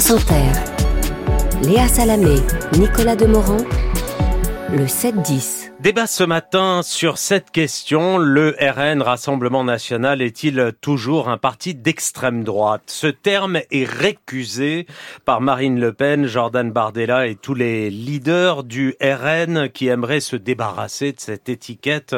[0.00, 0.50] France Inter.
[1.62, 2.36] Léa Salamé,
[2.78, 3.64] Nicolas Demorand,
[4.72, 5.69] le 7-10.
[5.82, 8.18] Débat ce matin sur cette question.
[8.18, 12.82] Le RN, Rassemblement National, est-il toujours un parti d'extrême droite?
[12.88, 14.86] Ce terme est récusé
[15.24, 20.36] par Marine Le Pen, Jordan Bardella et tous les leaders du RN qui aimeraient se
[20.36, 22.14] débarrasser de cette étiquette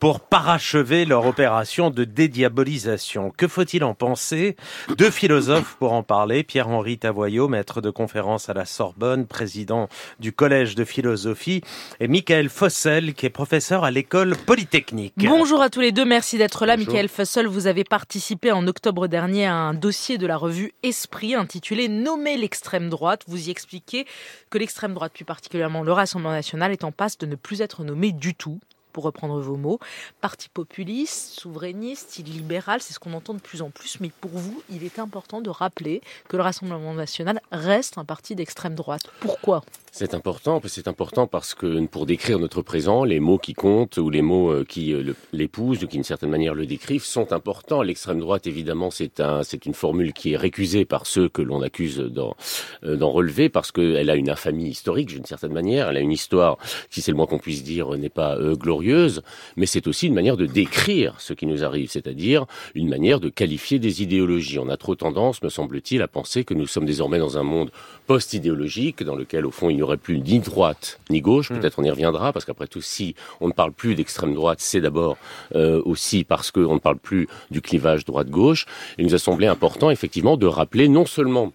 [0.00, 3.30] pour parachever leur opération de dédiabolisation.
[3.30, 4.56] Que faut-il en penser?
[4.98, 6.42] Deux philosophes pour en parler.
[6.42, 9.88] Pierre-Henri Tavoyot, maître de conférence à la Sorbonne, président
[10.18, 11.60] du Collège de philosophie,
[12.00, 15.14] et Michael Fossel, qui est professeur à l'école polytechnique.
[15.18, 16.76] Bonjour à tous les deux, merci d'être là.
[16.76, 21.34] Michael Fussel, vous avez participé en octobre dernier à un dossier de la revue Esprit
[21.34, 23.22] intitulé Nommer l'extrême droite.
[23.26, 24.06] Vous y expliquez
[24.48, 27.84] que l'extrême droite, plus particulièrement le Rassemblement national, est en passe de ne plus être
[27.84, 28.60] nommé du tout
[28.94, 29.78] pour reprendre vos mots.
[30.22, 34.00] Parti populiste, souverainiste, illibéral, c'est ce qu'on entend de plus en plus.
[34.00, 38.34] Mais pour vous, il est important de rappeler que le Rassemblement national reste un parti
[38.34, 39.02] d'extrême droite.
[39.20, 39.62] Pourquoi?
[39.96, 44.10] C'est important, c'est important parce que pour décrire notre présent, les mots qui comptent ou
[44.10, 47.80] les mots euh, qui euh, l'épousent ou qui d'une certaine manière le décrivent sont importants.
[47.80, 51.62] L'extrême droite, évidemment, c'est un, c'est une formule qui est récusée par ceux que l'on
[51.62, 52.34] accuse d'en,
[52.82, 55.90] euh, d'en relever parce qu'elle a une infamie historique d'une certaine manière.
[55.90, 56.58] Elle a une histoire
[56.90, 59.22] qui, c'est le moins qu'on puisse dire, n'est pas glorieuse,
[59.56, 63.28] mais c'est aussi une manière de décrire ce qui nous arrive, c'est-à-dire une manière de
[63.28, 64.58] qualifier des idéologies.
[64.58, 67.70] On a trop tendance, me semble-t-il, à penser que nous sommes désormais dans un monde
[68.08, 71.50] post-idéologique dans lequel, au fond, il aurait plus ni droite ni gauche.
[71.50, 71.58] Hmm.
[71.58, 74.80] Peut-être on y reviendra, parce qu'après tout, si on ne parle plus d'extrême droite, c'est
[74.80, 75.16] d'abord
[75.54, 78.66] euh, aussi parce qu'on ne parle plus du clivage droite-gauche.
[78.98, 81.52] Il nous a semblé important, effectivement, de rappeler non seulement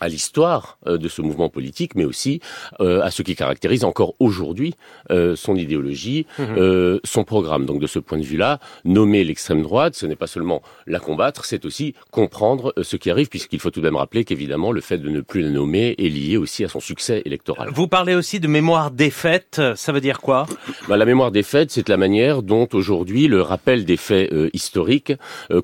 [0.00, 2.40] à l'histoire euh, de ce mouvement politique, mais aussi
[2.80, 4.74] euh, à ce qui caractérise encore aujourd'hui
[5.10, 7.00] euh, son idéologie, mhm.
[7.04, 7.66] son programme.
[7.66, 11.44] Donc de ce point de vue-là, nommer l'extrême droite, ce n'est pas seulement la combattre,
[11.44, 14.98] c'est aussi comprendre ce qui arrive, puisqu'il faut tout de même rappeler qu'évidemment le fait
[14.98, 17.70] de ne plus la nommer est lié aussi à son succès électoral.
[17.72, 20.46] Vous parlez aussi de mémoire des faits, ça veut dire quoi?
[20.88, 25.12] Bah, La mémoire des faits, c'est la manière dont aujourd'hui le rappel des faits historiques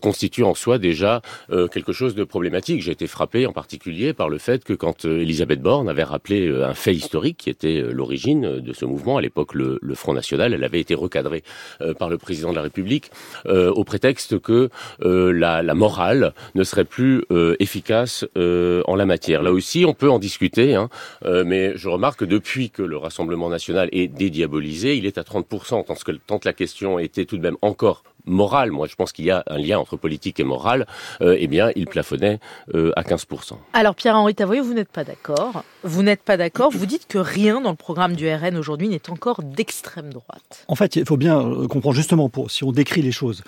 [0.03, 1.23] constitue en soi déjà
[1.73, 2.83] quelque chose de problématique.
[2.83, 6.47] J'ai été frappé en particulier par le fait que quand euh, Elisabeth Borne avait rappelé
[6.47, 10.13] euh, un fait historique qui était euh, l'origine de ce mouvement, à l'époque le, Front
[10.13, 11.43] National, elle avait été recadrée
[11.99, 13.11] par le président de la République
[13.47, 14.69] au prétexte que
[15.01, 17.25] la, la, morale ne serait plus
[17.59, 19.43] efficace en la matière.
[19.43, 20.91] Là aussi, on peut en discuter, hein,
[21.25, 25.85] mais je remarque que depuis que le Rassemblement national est dédiabolisé, il est à 30%,
[25.85, 29.13] tant que, tant que la question était tout de même encore morale, moi je pense
[29.13, 30.87] qu'il y a un lien entre politique et morale,
[31.21, 32.41] euh, eh bien il plafonnait
[32.75, 33.53] euh, à 15%.
[33.73, 35.65] Alors Pierre-Henri Tavoyeux, vous n'êtes pas d'accord.
[35.85, 39.11] Vous n'êtes pas d'accord, vous dites que rien dans le programme du RN aujourd'hui n'est
[39.11, 40.65] encore d'extrême droite.
[40.69, 43.43] En fait, il faut bien euh, comprendre justement, pour, si on décrit les choses,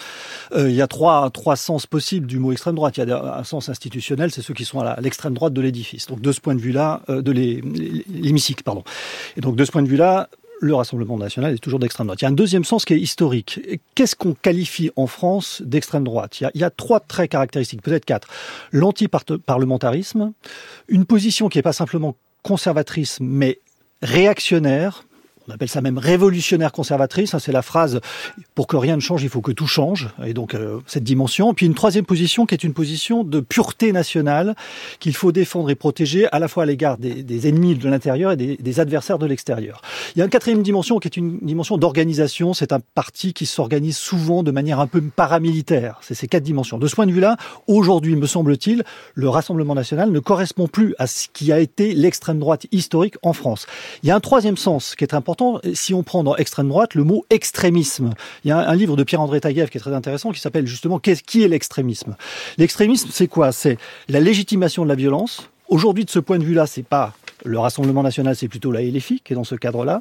[0.56, 2.96] il y a trois, trois sens possibles du mot extrême droite.
[2.96, 6.06] Il y a un sens institutionnel, c'est ceux qui sont à l'extrême droite de l'édifice.
[6.06, 8.84] Donc de ce point de vue-là, de l'hémicycle, pardon.
[9.36, 10.28] Et donc de ce point de vue-là,
[10.60, 12.20] le Rassemblement national est toujours d'extrême droite.
[12.20, 13.60] Il y a un deuxième sens qui est historique.
[13.94, 18.28] Qu'est-ce qu'on qualifie en France d'extrême droite il y, a, trois traits caractéristiques, peut-être quatre.
[18.72, 20.32] L'anti-parlementarisme,
[20.88, 23.60] une position qui n'est pas simplement conservatrice, mais
[24.02, 25.04] réactionnaire,
[25.48, 27.34] on appelle ça même révolutionnaire conservatrice.
[27.34, 28.00] Hein, c'est la phrase
[28.54, 30.10] pour que rien ne change, il faut que tout change.
[30.24, 31.54] Et donc euh, cette dimension.
[31.54, 34.54] Puis une troisième position qui est une position de pureté nationale
[35.00, 38.36] qu'il faut défendre et protéger à la fois à l'égard des, ennemis de l'intérieur et
[38.36, 39.80] des, adversaires de l'extérieur.
[40.14, 42.52] Il y a une quatrième dimension qui est une dimension d'organisation.
[42.52, 45.98] C'est un parti qui s'organise souvent de manière un peu paramilitaire.
[46.02, 46.78] C'est ces quatre dimensions.
[46.78, 47.36] De ce point de vue-là,
[47.66, 48.84] aujourd'hui, me semble-t-il,
[49.14, 53.32] le Rassemblement national ne correspond plus à ce qui a été l'extrême droite historique en
[53.32, 53.66] France.
[54.02, 55.37] Il y a un troisième sens qui est important
[55.74, 58.10] si on prend dans extrême droite le mot extrémisme.
[58.44, 60.98] Il y a un, livre de Pierre-André Taguieff qui est très intéressant qui s'appelle justement
[60.98, 62.16] Qu'est-ce qui est l'extrémisme?
[62.56, 63.52] L'extrémisme, c'est quoi?
[63.52, 63.78] C'est
[64.08, 65.50] la légitimation de la violence.
[65.68, 67.12] Aujourd'hui, de ce point de vue-là, c'est pas
[67.44, 70.00] le Rassemblement national, c'est plutôt la LFI qui est dans ce cadre-là.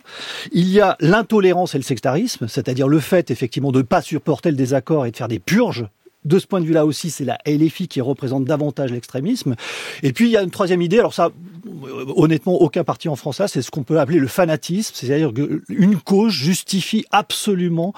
[0.52, 4.50] Il y a l'intolérance et le sectarisme, c'est-à-dire le fait effectivement de ne pas supporter
[4.50, 5.88] le désaccord et de faire des purges
[6.26, 9.56] de ce point de vue-là aussi, c'est la LFI qui représente davantage l'extrémisme.
[10.04, 11.00] Et puis, il y a une troisième idée.
[11.00, 11.32] Alors ça,
[11.68, 14.94] euh, honnêtement, aucun parti en France c'est ce qu'on peut appeler le fanatisme.
[14.96, 17.94] C'est-à-dire qu'une cause justifie absolument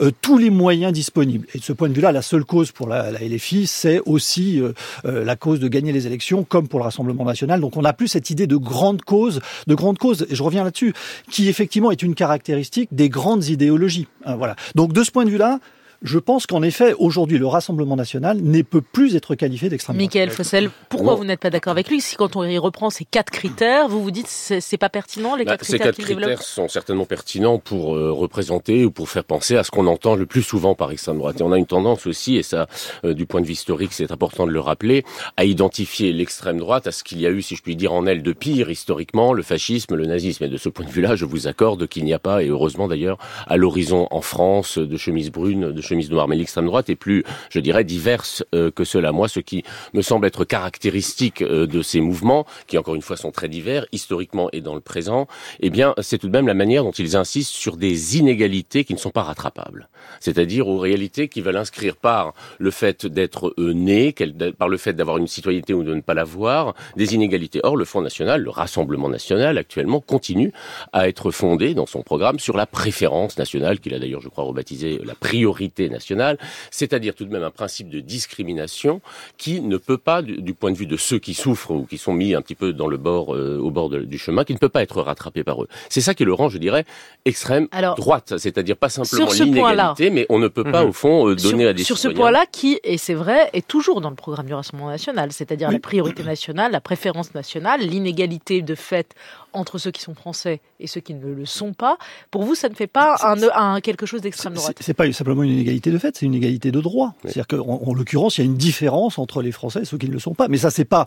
[0.00, 1.46] euh, tous les moyens disponibles.
[1.54, 4.72] Et de ce point de vue-là, la seule cause pour la, LFI, c'est aussi euh,
[5.04, 7.60] la cause de gagner les élections, comme pour le Rassemblement national.
[7.60, 10.64] Donc on n'a plus cette idée de grande cause, de grande cause, et je reviens
[10.64, 10.92] là-dessus,
[11.30, 14.06] qui effectivement est une caractéristique des grandes idéologies.
[14.24, 14.54] Hein, voilà.
[14.74, 15.60] Donc de ce point de vue-là,
[16.04, 20.14] Je pense qu'en effet, aujourd'hui, le Rassemblement national ne peut plus être qualifié d'extrême droite.
[20.14, 23.06] Michael Fossel, pourquoi vous n'êtes pas d'accord avec lui Si quand on y reprend ces
[23.06, 25.96] quatre critères, vous vous dites c'est, c'est pas pertinent les Bah, quatre ces critères quatre
[25.96, 29.70] qu'il critères développe sont certainement pertinents pour euh, représenter ou pour faire penser à ce
[29.70, 31.40] qu'on entend le plus souvent par extrême droite.
[31.40, 32.66] Et on a une tendance aussi, et ça,
[33.06, 35.04] euh, du point de vue historique, c'est important de le rappeler,
[35.38, 38.04] à identifier l'extrême droite à ce qu'il y a eu, si je puis dire, en
[38.04, 40.44] elle de pire historiquement, le fascisme, le nazisme.
[40.44, 42.88] Et de ce point de vue-là, je vous accorde qu'il n'y a pas, et heureusement
[42.88, 43.16] d'ailleurs,
[43.46, 45.93] à l'horizon en France, de chemises brunes, de chemises
[46.28, 49.12] Mais l'extrême droite est plus, je dirais, diverse euh, que cela.
[49.12, 53.16] Moi, ce qui me semble être caractéristique euh, de ces mouvements, qui encore une fois
[53.16, 55.26] sont très divers, historiquement et dans le présent,
[55.60, 58.94] eh bien, c'est tout de même la manière dont ils insistent sur des inégalités qui
[58.94, 59.88] ne sont pas rattrapables.
[60.20, 64.76] C'est-à-dire aux réalités qui veulent inscrire par le fait d'être euh, né, qu'elle- par le
[64.76, 67.60] fait d'avoir une citoyenneté ou de ne pas l'avoir, des inégalités.
[67.62, 70.52] Or, le Front National, le Rassemblement National, actuellement, continue
[70.92, 74.44] à être fondé dans son programme sur la préférence nationale, qu'il a d'ailleurs, je crois,
[74.44, 76.38] rebaptisé la priorité nationale,
[76.70, 79.00] c'est-à-dire tout de même un principe de discrimination
[79.36, 81.98] qui ne peut pas, du, du point de vue de ceux qui souffrent ou qui
[81.98, 84.52] sont mis un petit peu dans le bord, euh, au bord de- du chemin, qui
[84.52, 85.68] ne peut pas être rattrapé par eux.
[85.88, 86.84] C'est ça qui le rend, je dirais,
[87.24, 90.82] extrême Alors, droite, c'est-à-dire pas simplement sur ce point-là- l'inégalité, mais on ne peut pas,
[90.82, 90.88] Mhm.
[90.90, 93.66] au fond, euh, donner sur, à des sur ce point-là, qui, et c'est vrai, est
[93.66, 95.74] toujours dans le programme du Rassemblement national, c'est-à-dire Oui.
[95.74, 99.14] la priorité nationale, la préférence nationale, l'inégalité de fait
[99.54, 101.96] entre ceux qui sont français et ceux qui ne le sont pas.
[102.30, 104.76] Pour vous, ça ne fait pas un, un- quelque chose d'extrême droite?
[104.80, 107.14] C'est pas simplement une inégalité de fait, c'est une égalité de droit.
[107.24, 107.30] Oui.
[107.32, 110.08] C'est-à-dire qu'en en l'occurrence, il y a une différence entre les Français et ceux qui
[110.08, 110.48] ne le sont pas.
[110.48, 111.06] Mais ça, c'est pas,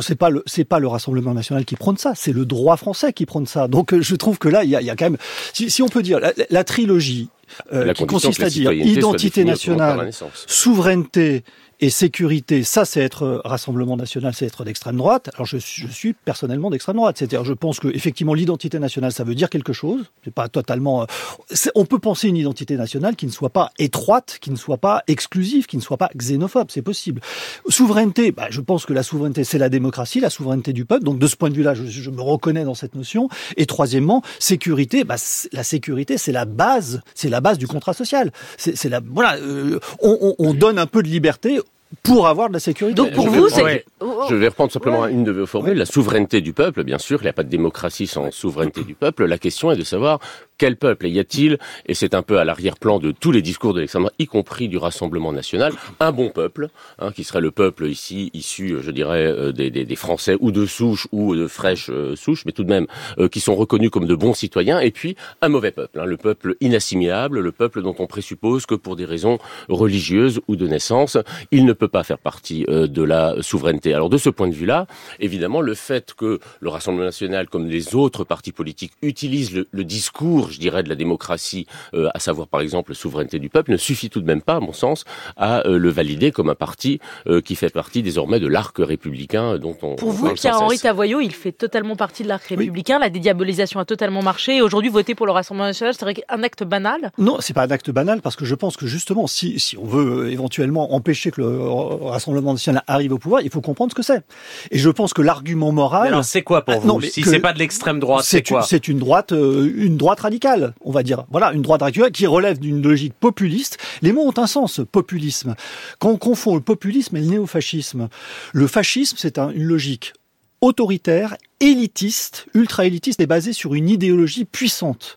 [0.00, 3.12] c'est pas le, c'est pas le Rassemblement national qui prône ça, c'est le droit français
[3.12, 3.66] qui prône ça.
[3.68, 5.18] Donc, euh, je trouve que là, il y a, il y a quand même,
[5.52, 7.28] si, si on peut dire, la, la trilogie
[7.72, 10.10] euh, qui consiste à dire identité nationale,
[10.46, 11.44] souveraineté
[11.82, 15.30] et sécurité, ça c'est être euh, Rassemblement national, c'est être d'extrême droite.
[15.34, 17.16] Alors je, suis- je suis personnellement d'extrême droite.
[17.16, 20.04] C'est-à-dire je pense que effectivement l'identité nationale ça veut dire quelque chose.
[20.22, 21.04] C'est pas totalement.
[21.04, 24.76] euh, on peut penser une identité nationale qui ne soit pas étroite, qui ne soit
[24.76, 26.66] pas exclusive, qui ne soit pas xénophobe.
[26.70, 27.22] C'est possible.
[27.66, 31.04] Souveraineté, bah, je pense que la souveraineté c'est la démocratie, la souveraineté du peuple.
[31.04, 33.30] Donc de ce point de vue-là, je, je me reconnais dans cette notion.
[33.56, 35.16] Et troisièmement, sécurité, bah,
[35.52, 38.30] la sécurité c'est la base, c'est la base du contrat social.
[38.56, 39.36] C'est la voilà.
[39.36, 41.60] euh, on donne un peu de liberté
[42.02, 42.94] pour avoir de la sécurité.
[42.94, 43.62] Donc pour je vous, c'est...
[43.62, 43.84] Ouais.
[44.00, 44.26] Oh, oh.
[44.30, 45.12] Je vais reprendre simplement Ouais.
[45.12, 47.48] une de vos formules, la souveraineté du peuple, bien sûr, il n'y a pas de
[47.48, 49.24] démocratie sans souveraineté du peuple.
[49.26, 50.20] La question est de savoir
[50.56, 53.80] quel peuple y a-t-il, et c'est un peu à l'arrière-plan de tous les discours de
[53.80, 57.86] l'extrême droite, y compris du Rassemblement national, un bon peuple, hein, qui serait le peuple
[57.86, 61.88] ici, issu, je dirais, euh, des, des- des Français, ou de souche, ou de fraîche
[61.90, 62.86] euh, souche, mais tout de même,
[63.18, 66.18] euh, qui sont reconnus comme de bons citoyens, et puis un mauvais peuple, hein, le
[66.18, 69.38] peuple inassimilable, le peuple dont on présuppose que pour des raisons
[69.70, 71.16] religieuses ou de naissance,
[71.52, 73.94] il ne peut pas faire partie euh, de la souveraineté.
[73.94, 74.86] Alors de ce point de vue-là,
[75.18, 79.84] évidemment, le fait que le Rassemblement national, comme les autres partis politiques, utilisent le, le
[79.84, 83.72] discours, je dirais, de la démocratie, euh, à savoir par exemple la souveraineté du peuple,
[83.72, 85.04] ne suffit tout de même pas, à mon sens,
[85.36, 89.58] à euh, le valider comme un parti euh, qui fait partie désormais de l'arc républicain
[89.58, 90.78] dont on Pour on vous, Pierre-Henri.
[90.78, 92.98] Tavoyot, il fait totalement partie de l'arc républicain.
[92.98, 94.56] La dédiabolisation a totalement marché.
[94.56, 97.12] Et aujourd'hui, voter pour le Rassemblement national serait un acte banal?
[97.18, 99.84] Non, c'est pas un acte banal parce que je pense que justement, si, si on
[99.84, 104.02] veut éventuellement empêcher que le Rassemblement national arrive au pouvoir, il faut comprendre ce que
[104.02, 104.22] c'est.
[104.70, 107.08] Et je pense que l'argument Mais moral, alors c'est quoi pour Ah, vous non, mais
[107.10, 110.74] Si c'est pas de l'extrême droite, c'est quoi c'est une droite, euh, une droite radicale,
[110.84, 111.24] on va dire.
[111.30, 113.78] Voilà, une droite radicale qui relève d'une logique populiste.
[114.02, 115.54] Les mots ont un sens, populisme.
[115.98, 118.08] Quand on confond le populisme et le néofascisme,
[118.52, 120.12] le fascisme, c'est un- une logique
[120.60, 125.14] autoritaire, élitiste, ultra-élitiste et basée sur une idéologie puissante.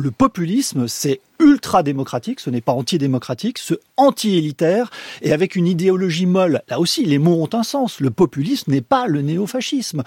[0.00, 4.90] Le populisme, c'est ultra-démocratique, ce n'est pas antidémocratique, ce anti-élitaire
[5.22, 6.62] et avec une idéologie molle.
[6.68, 7.98] Là aussi, les mots ont un sens.
[7.98, 10.04] Le populisme n'est pas le néofascisme.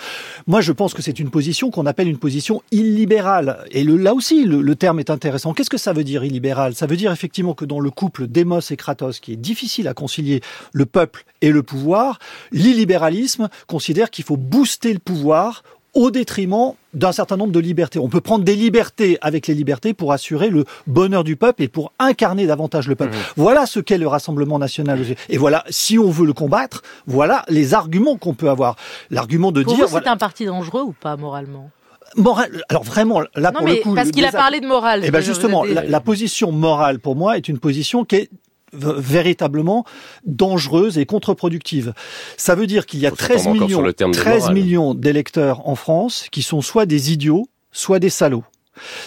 [0.47, 3.65] Moi, je pense que c'est une position qu'on appelle une position illibérale.
[3.71, 5.53] Et là aussi, le, le terme est intéressant.
[5.53, 6.73] Qu'est-ce que ça veut dire illibéral?
[6.73, 9.93] Ça veut dire effectivement que dans le couple Démos et Kratos, qui est difficile à
[9.93, 10.39] concilier
[10.71, 12.19] le peuple et le pouvoir,
[12.53, 17.99] l'illibéralisme considère qu'il faut booster le pouvoir au détriment d'un certain nombre de libertés.
[17.99, 21.67] On peut prendre des libertés avec les libertés pour assurer le bonheur du peuple et
[21.67, 23.15] pour incarner davantage le peuple.
[23.35, 24.99] Voilà ce qu'est le Rassemblement national.
[25.29, 28.75] Et voilà, si on veut le combattre, voilà les arguments qu'on peut avoir.
[29.09, 29.87] L'argument de Pour dire...
[29.87, 31.69] vous, c'est un parti dangereux ou pas moralement?
[32.17, 33.95] Moral, alors vraiment, là Non, pour mais le coup...
[33.95, 35.01] parce qu'il a parlé de morale.
[35.05, 38.29] eh ben justement, la, la position morale pour moi est une position qui est
[38.73, 39.85] véritablement
[40.25, 41.93] dangereuse et contre-productive.
[42.37, 44.17] Ça veut dire qu'il y a Faut 13 s'attendre encore millions, sur le terme de
[44.17, 44.53] 13 morale.
[44.53, 48.43] millions d'électeurs en France qui sont soit des idiots, soit des salauds.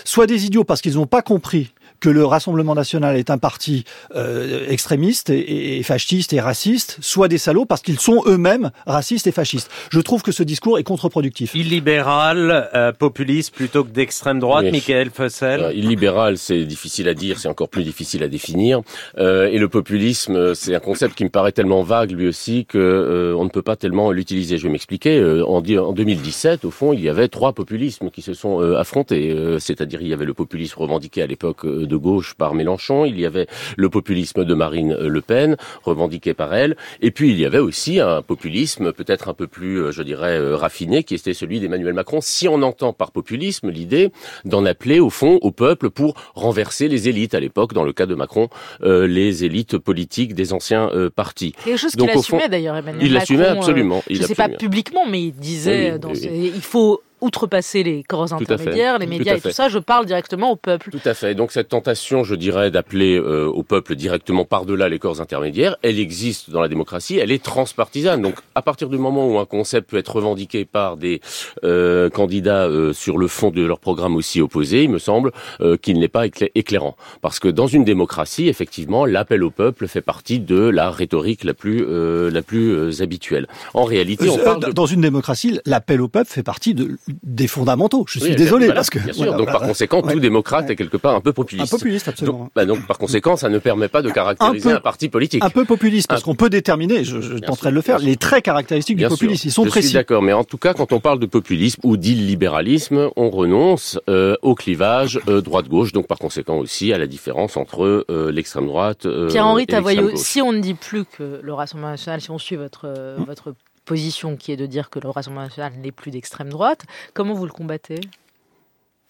[0.05, 3.85] Soit des idiots parce qu'ils n'ont pas compris que le Rassemblement national est un parti
[4.15, 9.27] euh, extrémiste et, et, fasciste et raciste, soit des salauds parce qu'ils sont eux-mêmes racistes
[9.27, 9.71] et fascistes.
[9.91, 11.55] Je trouve que ce discours est contre-productif.
[11.55, 14.73] Illibéral, euh, populiste plutôt que d'extrême droite, oui.
[14.73, 15.61] Michael Fossel.
[15.61, 18.83] Euh, illibéral, c'est difficile à dire, c'est encore plus difficile à définir.
[19.19, 22.79] Euh, et le populisme, c'est un concept qui me paraît tellement vague lui aussi que
[22.79, 24.59] euh, on ne peut pas tellement l'utiliser.
[24.59, 25.19] Je vais m'expliquer.
[25.19, 29.35] Euh, en, en, 2017, au fond, il y avait trois populismes qui se sont affrontés.
[29.59, 33.27] C'est-à-dire, il y avait le populisme revendiqué à l'époque de gauche par Mélenchon, il y
[33.27, 33.47] avait
[33.77, 38.01] le populisme de Marine Le Pen, revendiqué par elle, et puis il y avait aussi
[38.01, 42.21] un populisme peut-être un peu plus, je dirais, raffiné, qui était celui d'Emmanuel Macron.
[42.21, 44.11] Si on entend par populisme l'idée
[44.45, 48.07] d'en appeler au fond au peuple pour renverser les élites à l'époque, dans le cas
[48.07, 48.49] de Macron,
[48.83, 51.53] euh, les élites politiques des anciens euh, partis.
[51.65, 53.27] Quelque chose qu'il assumait d'ailleurs Emmanuel il Macron.
[53.27, 53.99] Il l'assumait absolument.
[53.99, 56.53] Euh, je ne sais pas publiquement, mais il disait oui, dans oui, ses...
[56.55, 60.51] il faut outrepasser les corps intermédiaires, les médias tout et tout ça, je parle directement
[60.51, 60.91] au peuple.
[60.91, 61.35] Tout à fait.
[61.35, 65.99] Donc cette tentation, je dirais, d'appeler euh, au peuple directement par-delà les corps intermédiaires, elle
[65.99, 68.21] existe dans la démocratie, elle est transpartisane.
[68.21, 71.21] Donc à partir du moment où un concept peut être revendiqué par des
[71.65, 75.77] euh, candidats euh, sur le fond de leur programme aussi opposé, il me semble euh,
[75.77, 76.97] qu'il n'est pas éclairant.
[77.23, 81.55] Parce que dans une démocratie, effectivement, l'appel au peuple fait partie de la rhétorique la
[81.55, 83.47] plus, euh, la plus habituelle.
[83.73, 84.73] En réalité, on parle de...
[84.73, 88.05] Dans une démocratie, l'appel au peuple fait partie de des fondamentaux.
[88.09, 89.25] Je suis oui, désolé voilà, parce que bien sûr.
[89.25, 91.73] Voilà, donc par conséquent, tout démocrate est quelque part un peu populiste.
[91.73, 92.39] Un populiste, absolument.
[92.39, 95.09] Donc, bah, donc par conséquent, ça ne permet pas de caractériser un, peu, un parti
[95.09, 95.45] politique.
[95.45, 97.05] Un peu populiste parce qu'on peut déterminer.
[97.05, 97.99] Je, je tenterai de le faire.
[97.99, 99.49] Les traits caractéristiques bien du populisme, sûr.
[99.49, 99.89] ils sont je précis.
[99.89, 103.99] suis d'accord, mais en tout cas, quand on parle de populisme ou d'illibéralisme, on renonce
[104.09, 105.93] euh, au clivage euh, droite-gauche.
[105.93, 109.07] Donc par conséquent aussi à la différence entre euh, l'extrême droite.
[109.29, 112.85] Pierre-Henri Tavoyot, si on ne dit plus que le Rassemblement national, si on suit votre
[112.85, 113.25] Hum.
[113.25, 113.55] votre
[113.85, 116.85] position qui est de dire que le Rassemblement national n'est plus d'extrême droite.
[117.13, 118.01] Comment vous le combattez?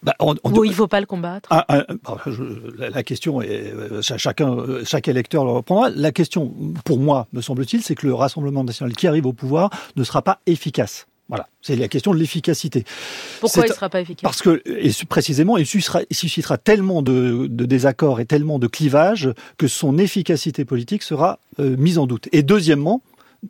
[0.03, 1.49] Bah, on, on, Ou il ne faut pas le combattre?
[1.51, 1.87] Ah, ah,
[2.27, 2.43] je,
[2.77, 5.89] la, la, question est chacun, chaque électeur le reprendra.
[5.89, 6.55] La question,
[6.85, 10.21] pour moi, me semble-t-il, c'est que le Rassemblement national qui arrive au pouvoir ne sera
[10.21, 11.07] pas efficace.
[11.31, 12.85] Voilà, c'est la question de l'efficacité.
[13.41, 14.23] Pourquoi il ne sera pas efficace?
[14.23, 18.67] Parce que, et précisément, il suscitera, il suscitera tellement de, de, désaccords et tellement de
[18.67, 22.29] clivages que son efficacité politique sera euh, mise en doute.
[22.33, 23.01] Et deuxièmement,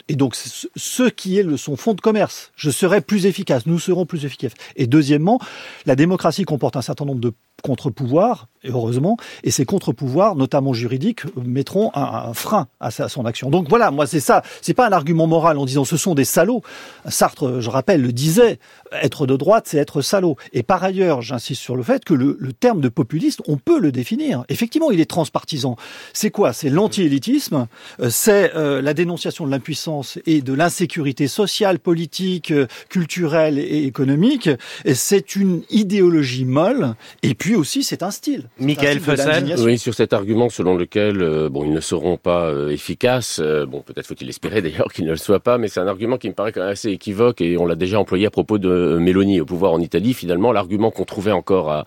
[0.09, 2.53] et donc ce qui est le, son fonds de commerce.
[2.57, 4.55] Je serai plus efficace, nous serons plus efficaces.
[4.77, 5.41] Et deuxièmement,
[5.87, 7.33] la démocratie comporte un certain nombre de
[7.65, 13.49] contre-pouvoirs, et heureusement, et ces contre-pouvoirs, notamment juridiques, mettront un, frein à, sa, son action.
[13.49, 16.25] Donc voilà, moi c'est ça, c'est pas un argument moral en disant ce sont des
[16.27, 16.61] salauds.
[17.09, 18.59] Sartre, je rappelle, le disait,
[18.93, 20.37] être de droite, c'est être salaud.
[20.53, 23.93] Et par ailleurs, j'insiste sur le fait que le, terme de populiste, on peut le
[23.93, 24.45] définir.
[24.49, 25.77] Effectivement, il est transpartisan.
[26.13, 26.53] C'est quoi?
[26.53, 27.67] C'est l'anti-élitisme,
[28.11, 32.53] c'est euh, la dénonciation de l'impuissance et de l'insécurité sociale, politique,
[32.91, 34.51] culturelle et économique.
[34.95, 38.45] C'est une idéologie molle, et puis aussi c'est un style.
[38.59, 42.71] Michael Fossel Oui, sur cet argument selon lequel euh, bon ils ne seront pas euh,
[42.71, 43.41] efficaces.
[43.43, 46.19] Euh, bon, peut-être faut-il espérer d'ailleurs qu'ils ne le soient pas, mais c'est un argument
[46.19, 48.99] qui me paraît quand même assez équivoque et on l'a déjà employé à propos de
[49.01, 50.15] Mélanie au pouvoir en Italie.
[50.15, 51.85] Finalement, l'argument qu'on trouvait encore à,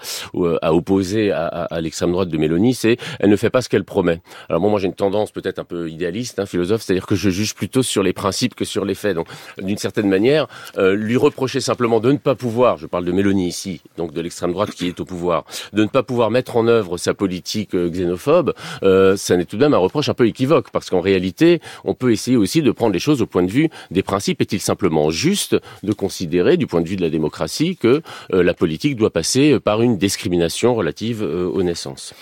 [0.61, 3.69] à opposer à, à, à l'extrême droite de Mélanie, c'est elle ne fait pas ce
[3.69, 4.21] qu'elle promet.
[4.49, 7.29] Alors bon, moi j'ai une tendance peut-être un peu idéaliste, hein, philosophe, c'est-à-dire que je
[7.29, 9.15] juge plutôt sur les principes que sur les faits.
[9.15, 10.47] Donc, d'une certaine manière,
[10.77, 14.51] lui reprocher simplement de ne pas pouvoir, je parle de Mélanie ici, donc de l'extrême
[14.51, 18.53] droite qui est au pouvoir, de ne pas pouvoir mettre en œuvre sa politique xénophobe,
[18.83, 21.93] euh, ça n'est tout de même un reproche un peu équivoque, parce qu'en réalité, on
[21.93, 24.41] peut essayer aussi de prendre les choses au point de vue des principes.
[24.41, 28.01] Est-il simplement juste de considérer, du point de vue de la démocratie, que
[28.33, 32.13] euh, la politique doit passer par une discrimination relative euh, aux naissances?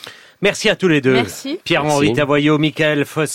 [0.42, 1.14] Merci à tous les deux.
[1.14, 1.60] Merci.
[1.64, 3.34] Pierre-Henri Tavoyot, Michael Fossel.